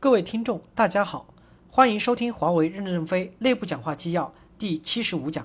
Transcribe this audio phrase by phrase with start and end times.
[0.00, 1.34] 各位听众，大家好，
[1.68, 5.44] 欢迎收听华为任正非内部讲话纪要第七十五讲，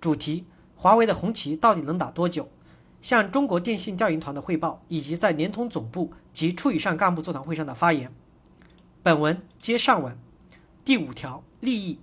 [0.00, 0.44] 主题：
[0.74, 2.48] 华为的红旗到底能打多久？
[3.00, 8.12] 向中国电信调研团的汇报，以及在联通总部及处以上干部座谈会上的发言。
[9.04, 10.18] 本文接上文。
[10.84, 12.00] 第五条，利益。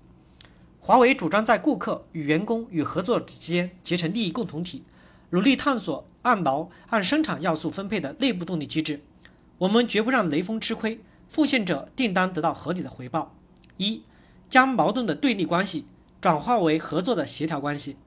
[0.79, 4.83] 华为主张在顾客与员工与合作之间结成利益共同体，
[5.31, 9.03] 努力探索按劳按生产要素分配的内部动力机制。
[9.57, 11.01] 我们绝不让雷锋吃亏，
[11.33, 13.35] 奉献者订单得到合理的回报。
[13.77, 14.03] 一，
[14.51, 15.87] 将矛盾的对立关系
[16.21, 17.97] 转化为合作的协调关系，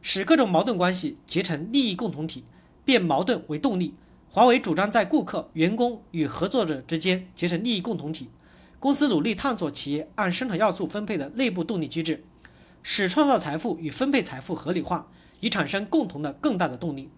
[0.00, 2.42] 使各种矛盾关系结成利益共同体，
[2.84, 3.94] 变矛盾为动力。
[4.28, 8.28] 华为主张在顾客、员工与合作者之间结成利益共同体。
[8.80, 12.24] 公司努力探索企业按生产要素分配的内部动力机制，
[12.82, 15.06] 使创造财富与分配财富合理化，
[15.38, 17.10] 以产生共同的更大的动力。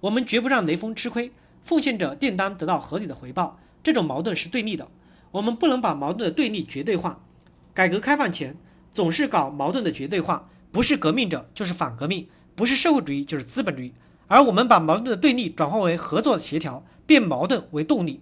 [0.00, 1.30] 我们绝不让雷锋吃亏，
[1.62, 3.60] 奉献者订单得到合理的回报。
[3.84, 4.88] 这种矛盾是对立的，
[5.30, 7.24] 我们不能把矛盾的对立绝对化。
[7.72, 8.56] 改革开放前
[8.90, 12.26] 总是搞矛盾的绝对化，不是革命者就是反革命，
[12.56, 13.92] 不是社会主义就是资本主义。
[14.26, 18.20] 而我们把矛盾的对立转化为合作协调，变矛盾为动力。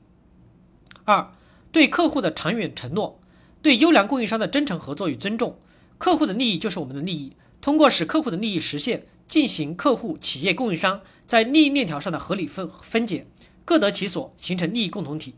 [1.05, 1.33] 二。
[1.71, 3.19] 对客户的长远承诺，
[3.63, 5.59] 对优良供应商的真诚合作与尊重，
[5.97, 7.33] 客户的利益就是我们的利益。
[7.63, 13.27] 通过使客户的利益实现，进行客户、企业、供应商在利益链条上的合理分分解，
[13.65, 15.35] 各得其所，形成利益共同体。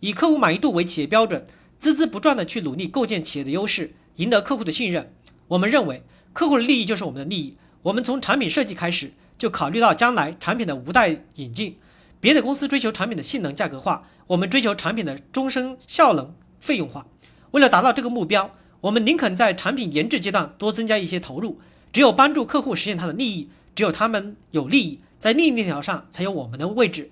[0.00, 1.46] 以客户满意度为企业标准，
[1.80, 5.12] 孜孜不倦地去努力构建企业的优势，赢得客户的信任。
[5.48, 7.56] 我们认为，客户的利益就是我们的利益。
[7.82, 11.78] 我们从产品设计开始就考虑到将来产品的无代引进。
[12.20, 14.08] 别的公司追求产品的性能价格化。
[14.28, 17.06] 我们追求产品的终身效能费用化。
[17.52, 21.58] 为了达到这个目标，我们宁肯在产品研制阶段多增加一些投入。
[21.90, 27.10] 只有帮助客户实现他的利益，只有他们有利益，在利益链条上才有我们的位置。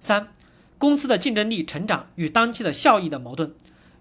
[0.00, 0.28] 三、
[0.78, 3.52] 公司的竞争力成长与当期的效益的矛盾，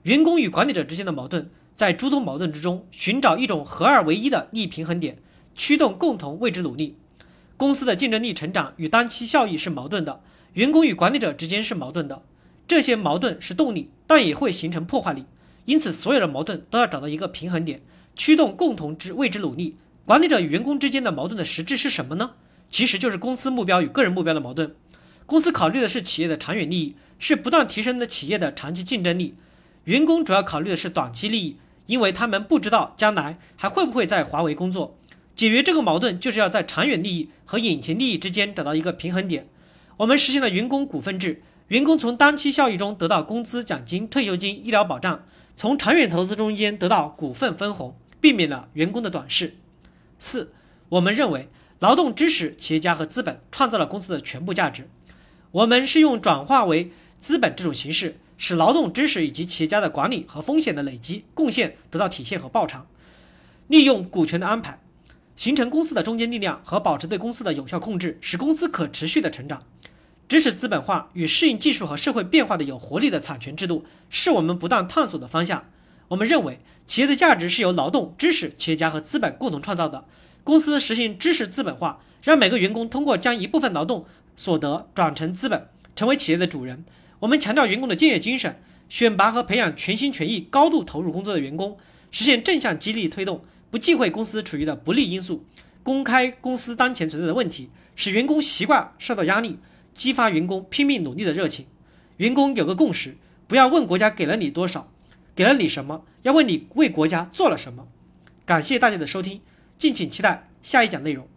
[0.03, 5.17] 员工与管理者之间的矛盾，在诸多矛盾之中寻找一种合二为一的利平衡点，
[5.55, 6.95] 驱动共同为之努力。
[7.57, 10.21] 公司的竞争力成长与当期效益是矛盾的，
[10.53, 12.21] 员工与管理者之间是矛盾的。
[12.67, 15.25] 这些矛盾是动力，但也会形成破坏力。
[15.65, 17.81] 因此，所有的矛盾都要找到一个平衡点，
[18.15, 19.77] 驱动共同之为之努力。
[20.05, 22.33] 管理者与员工之间的矛盾的实质是什么呢？
[22.69, 24.75] 其实就是公司目标与个人目标的矛盾。
[25.27, 29.35] 公司考虑的是企业的长远利益，是不断提升的企业的长期竞争力。
[29.83, 34.97] 员工主要考虑的是短期利益，因为他们不知道将来还会不会在华为工作。
[35.35, 39.47] 解决这个矛盾，就是要在长远利益和眼前利益之间找到一个平衡点。
[39.97, 41.43] 我们实现了员工股份制。
[41.67, 45.19] 员工从当期效益中得到工资、奖金、退休金、医疗保障；
[45.57, 49.55] 从长远投资中间得到股份分红，避免了员工的短视。
[50.17, 50.53] 四，
[50.87, 51.49] 我们认为
[51.79, 54.87] 劳动支持企业家和资本创造了公司的全部价值。
[55.57, 62.85] 我们是用转化为资本这种形式，使劳动知识以及企业家的管理和风险的累积贡献得到体现和报偿。
[63.67, 64.79] 利用股权的安排，
[65.35, 69.63] 形成公司的中坚力量和保持对公司的有效控制，使公司可持续的成长。
[70.29, 75.65] 知识资本化与适应技术和社会变化的有活力的产权制度，是我们不断探索的方向。
[76.09, 80.05] 我们认为，企业的价值是由劳动、知识、企业家和资本共同创造的。
[80.43, 84.05] 公司实行知识资本化，让每个员工通过将一部分劳动
[84.37, 86.85] 所得转成资本，成为企业的主人。
[87.19, 91.77] 我们强调员工的敬业精神，选拔和培养全心全意、高度投入工作的员工，
[92.11, 95.43] 实现正向激励推动，不忌讳公司处于的不利因素，
[95.83, 99.57] 公开公司当前存在的问题，使员工习惯受到压力。
[99.93, 101.65] 激发员工拼命努力的热情。
[102.17, 103.17] 员工有个共识：
[103.47, 104.91] 不要问国家给了你多少，
[105.35, 107.87] 给了你什么，要问你为国家做了什么。
[108.45, 109.41] 感谢大家的收听，
[109.79, 111.27] 敬请期待下一讲内容。